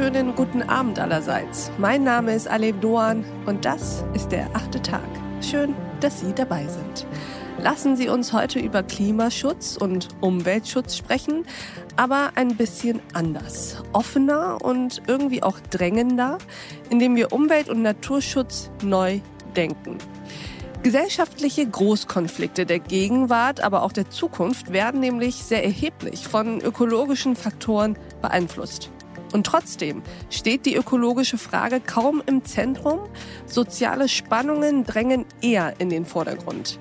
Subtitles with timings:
[0.00, 1.70] wunderschönen guten Abend allerseits.
[1.76, 5.04] Mein Name ist Aleb Doan und das ist der achte Tag.
[5.42, 7.06] Schön, dass Sie dabei sind.
[7.58, 11.44] Lassen Sie uns heute über Klimaschutz und Umweltschutz sprechen,
[11.96, 16.38] aber ein bisschen anders, offener und irgendwie auch drängender,
[16.88, 19.20] indem wir Umwelt- und Naturschutz neu
[19.54, 19.98] denken.
[20.82, 27.98] Gesellschaftliche Großkonflikte der Gegenwart, aber auch der Zukunft werden nämlich sehr erheblich von ökologischen Faktoren
[28.22, 28.90] beeinflusst.
[29.32, 33.00] Und trotzdem steht die ökologische Frage kaum im Zentrum.
[33.46, 36.78] Soziale Spannungen drängen eher in den Vordergrund.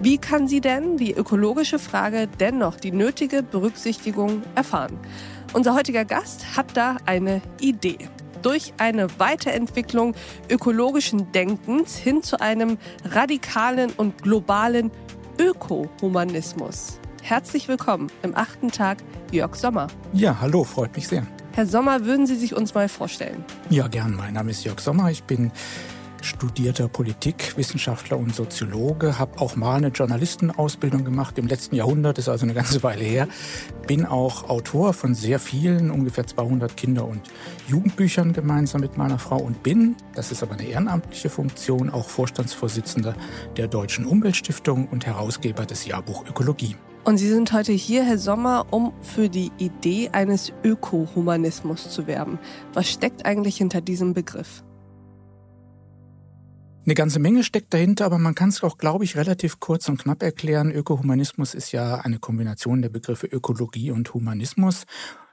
[0.00, 4.96] Wie kann sie denn die ökologische Frage dennoch die nötige Berücksichtigung erfahren?
[5.54, 7.98] Unser heutiger Gast hat da eine Idee.
[8.42, 10.14] Durch eine Weiterentwicklung
[10.48, 14.92] ökologischen Denkens hin zu einem radikalen und globalen
[15.40, 17.00] Ökohumanismus.
[17.22, 18.98] Herzlich willkommen im achten Tag,
[19.32, 19.88] Jörg Sommer.
[20.12, 21.26] Ja, hallo, freut mich sehr.
[21.58, 23.44] Herr Sommer, würden Sie sich uns mal vorstellen?
[23.68, 24.14] Ja, gern.
[24.14, 25.10] Mein Name ist Jörg Sommer.
[25.10, 25.50] Ich bin
[26.22, 32.44] studierter Politikwissenschaftler und Soziologe, habe auch mal eine Journalistenausbildung gemacht im letzten Jahrhundert, ist also
[32.46, 33.26] eine ganze Weile her.
[33.88, 37.22] Bin auch Autor von sehr vielen, ungefähr 200 Kinder- und
[37.66, 43.16] Jugendbüchern gemeinsam mit meiner Frau und bin, das ist aber eine ehrenamtliche Funktion, auch Vorstandsvorsitzender
[43.56, 46.76] der Deutschen Umweltstiftung und Herausgeber des Jahrbuch Ökologie.
[47.08, 52.38] Und Sie sind heute hier, Herr Sommer, um für die Idee eines Ökohumanismus zu werben.
[52.74, 54.62] Was steckt eigentlich hinter diesem Begriff?
[56.84, 59.96] Eine ganze Menge steckt dahinter, aber man kann es auch, glaube ich, relativ kurz und
[59.96, 60.70] knapp erklären.
[60.70, 64.84] Ökohumanismus ist ja eine Kombination der Begriffe Ökologie und Humanismus.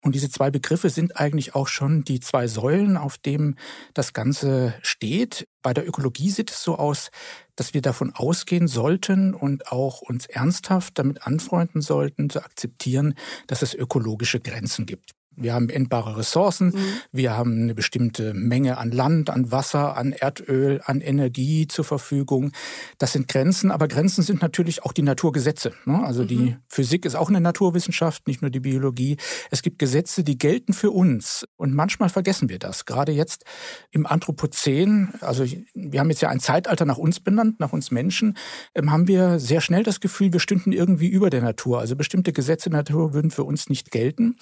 [0.00, 3.58] Und diese zwei Begriffe sind eigentlich auch schon die zwei Säulen, auf denen
[3.94, 5.48] das Ganze steht.
[5.60, 7.10] Bei der Ökologie sieht es so aus,
[7.56, 13.14] dass wir davon ausgehen sollten und auch uns ernsthaft damit anfreunden sollten, zu akzeptieren,
[13.48, 15.17] dass es ökologische Grenzen gibt.
[15.40, 17.00] Wir haben endbare Ressourcen, mhm.
[17.12, 22.52] wir haben eine bestimmte Menge an Land, an Wasser, an Erdöl, an Energie zur Verfügung.
[22.98, 25.72] Das sind Grenzen, aber Grenzen sind natürlich auch die Naturgesetze.
[25.84, 26.02] Ne?
[26.04, 26.28] Also mhm.
[26.28, 29.16] die Physik ist auch eine Naturwissenschaft, nicht nur die Biologie.
[29.50, 32.84] Es gibt Gesetze, die gelten für uns und manchmal vergessen wir das.
[32.84, 33.44] Gerade jetzt
[33.90, 35.44] im Anthropozän, also
[35.74, 38.36] wir haben jetzt ja ein Zeitalter nach uns benannt, nach uns Menschen,
[38.74, 41.80] ähm, haben wir sehr schnell das Gefühl, wir stünden irgendwie über der Natur.
[41.80, 44.36] Also bestimmte Gesetze der Natur würden für uns nicht gelten.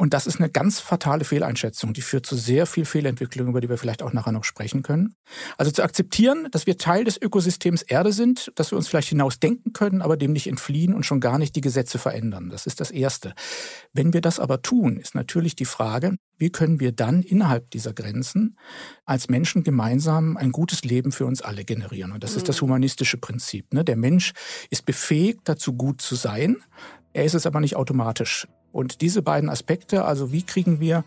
[0.00, 3.68] Und das ist eine ganz fatale Fehleinschätzung, die führt zu sehr viel Fehlentwicklung, über die
[3.68, 5.14] wir vielleicht auch nachher noch sprechen können.
[5.58, 9.40] Also zu akzeptieren, dass wir Teil des Ökosystems Erde sind, dass wir uns vielleicht hinaus
[9.40, 12.48] denken können, aber dem nicht entfliehen und schon gar nicht die Gesetze verändern.
[12.48, 13.34] Das ist das Erste.
[13.92, 17.92] Wenn wir das aber tun, ist natürlich die Frage, wie können wir dann innerhalb dieser
[17.92, 18.56] Grenzen
[19.04, 22.12] als Menschen gemeinsam ein gutes Leben für uns alle generieren?
[22.12, 22.68] Und das ist das mhm.
[22.68, 23.74] humanistische Prinzip.
[23.74, 23.84] Ne?
[23.84, 24.32] Der Mensch
[24.70, 26.56] ist befähigt, dazu gut zu sein.
[27.12, 28.46] Er ist es aber nicht automatisch.
[28.72, 31.04] Und diese beiden Aspekte, also wie kriegen wir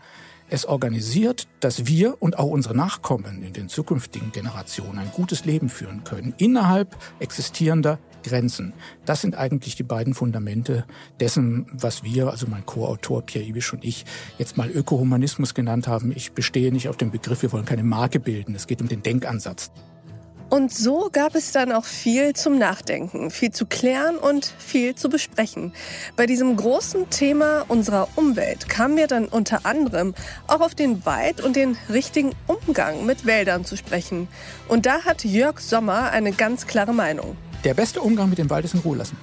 [0.48, 5.68] es organisiert, dass wir und auch unsere Nachkommen in den zukünftigen Generationen ein gutes Leben
[5.68, 8.72] führen können, innerhalb existierender Grenzen.
[9.04, 10.84] Das sind eigentlich die beiden Fundamente
[11.20, 14.04] dessen, was wir, also mein Co-Autor Pierre Ibisch und ich,
[14.38, 16.12] jetzt mal Ökohumanismus genannt haben.
[16.14, 18.54] Ich bestehe nicht auf dem Begriff, wir wollen keine Marke bilden.
[18.54, 19.70] Es geht um den Denkansatz.
[20.54, 25.08] Und so gab es dann auch viel zum Nachdenken, viel zu klären und viel zu
[25.08, 25.72] besprechen.
[26.14, 30.14] Bei diesem großen Thema unserer Umwelt kamen wir dann unter anderem
[30.46, 34.28] auch auf den Wald und den richtigen Umgang mit Wäldern zu sprechen.
[34.68, 37.36] Und da hat Jörg Sommer eine ganz klare Meinung.
[37.64, 39.16] Der beste Umgang mit dem Wald ist in Ruhe lassen.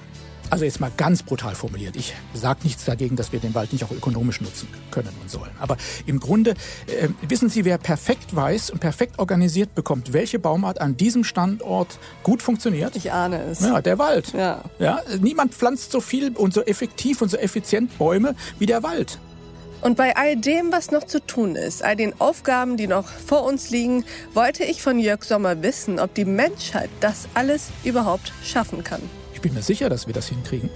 [0.52, 1.96] Also jetzt mal ganz brutal formuliert.
[1.96, 5.50] Ich sage nichts dagegen, dass wir den Wald nicht auch ökonomisch nutzen können und sollen.
[5.58, 6.50] Aber im Grunde
[6.88, 11.98] äh, wissen Sie, wer perfekt weiß und perfekt organisiert bekommt, welche Baumart an diesem Standort
[12.22, 12.96] gut funktioniert?
[12.96, 13.60] Ich ahne es.
[13.60, 14.34] Ja, der Wald.
[14.34, 14.62] Ja.
[14.78, 19.18] Ja, niemand pflanzt so viel und so effektiv und so effizient Bäume wie der Wald.
[19.80, 23.44] Und bei all dem, was noch zu tun ist, all den Aufgaben, die noch vor
[23.44, 24.04] uns liegen,
[24.34, 29.00] wollte ich von Jörg Sommer wissen, ob die Menschheit das alles überhaupt schaffen kann.
[29.42, 30.70] Ich bin mir sicher, dass wir das hinkriegen.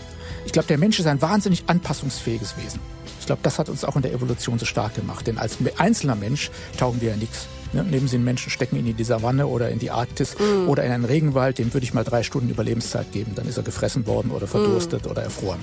[0.44, 2.80] Ich glaube, der Mensch ist ein wahnsinnig anpassungsfähiges Wesen.
[3.20, 5.24] Ich glaube, das hat uns auch in der Evolution so stark gemacht.
[5.28, 7.46] Denn als einzelner Mensch taugen wir ja nichts.
[7.72, 7.84] Ne?
[7.84, 10.68] Nehmen Sie einen Menschen, stecken ihn in die Savanne oder in die Arktis mm.
[10.68, 13.36] oder in einen Regenwald, dem würde ich mal drei Stunden Überlebenszeit geben.
[13.36, 15.10] Dann ist er gefressen worden oder verdurstet mm.
[15.10, 15.60] oder erfroren.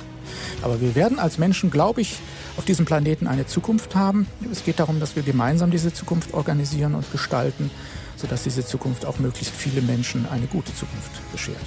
[0.62, 2.20] Aber wir werden als Menschen, glaube ich,
[2.56, 4.28] auf diesem Planeten eine Zukunft haben.
[4.50, 7.70] Es geht darum, dass wir gemeinsam diese Zukunft organisieren und gestalten,
[8.16, 11.58] sodass diese Zukunft auch möglichst viele Menschen eine gute Zukunft beschert.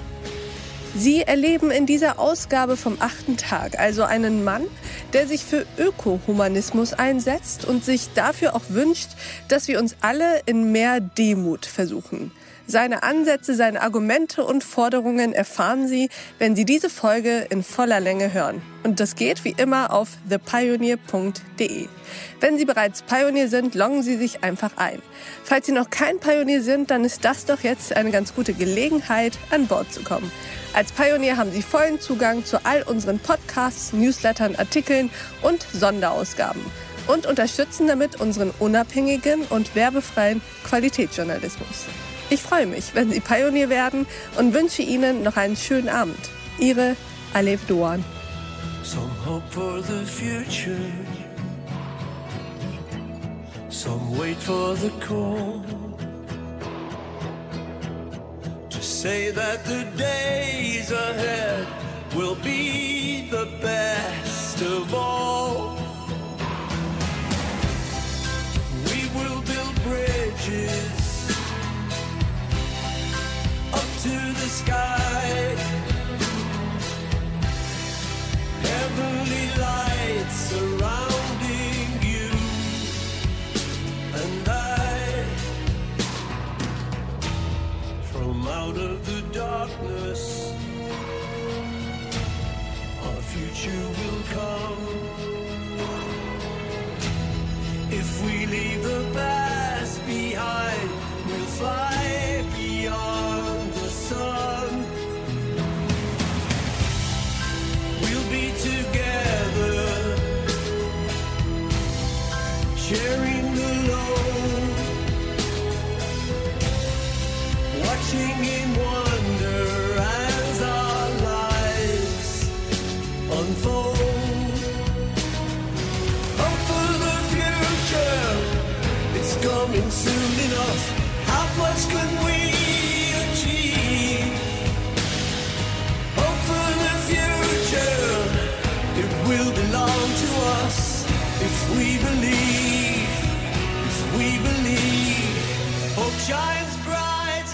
[0.99, 4.63] Sie erleben in dieser Ausgabe vom achten Tag also einen Mann,
[5.13, 9.11] der sich für Ökohumanismus einsetzt und sich dafür auch wünscht,
[9.49, 12.33] dass wir uns alle in mehr Demut versuchen.
[12.69, 16.09] Seine Ansätze, seine Argumente und Forderungen erfahren Sie,
[16.41, 18.61] wenn Sie diese Folge in voller Länge hören.
[18.83, 21.87] Und das geht wie immer auf thepioneer.de.
[22.41, 25.01] Wenn Sie bereits Pionier sind, loggen Sie sich einfach ein.
[25.45, 29.39] Falls Sie noch kein Pionier sind, dann ist das doch jetzt eine ganz gute Gelegenheit,
[29.51, 30.33] an Bord zu kommen.
[30.75, 35.11] Als Pionier haben Sie vollen Zugang zu all unseren Podcasts, Newslettern, Artikeln
[35.43, 36.63] und Sonderausgaben
[37.07, 41.87] und unterstützen damit unseren unabhängigen und werbefreien Qualitätsjournalismus.
[42.29, 44.07] Ich freue mich, wenn Sie Pionier werden
[44.37, 46.19] und wünsche Ihnen noch einen schönen Abend.
[46.59, 46.97] Ihre
[47.35, 48.05] Alev Doan.
[48.83, 50.77] Some hope for the future.
[53.69, 55.63] Some wait for the call.
[58.71, 61.67] To say that the days ahead
[62.15, 65.66] will be the best of all.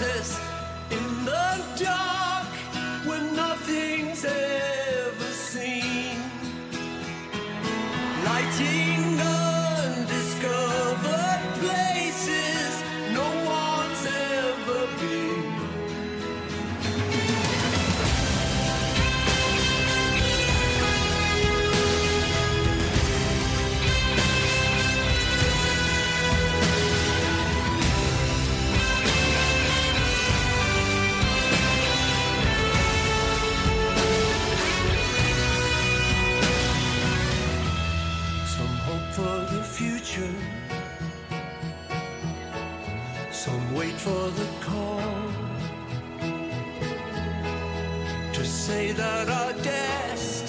[0.03, 0.42] Texas.
[48.53, 50.42] Say that our destiny